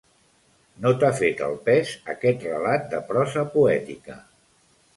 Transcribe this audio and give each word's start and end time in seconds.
No 0.85 0.93
t'ha 1.03 1.11
fet 1.19 1.43
el 1.49 1.53
pes 1.67 1.91
aquest 2.15 2.47
relat 2.47 2.89
de 2.97 3.05
prosa 3.13 3.47
poètica. 3.57 4.21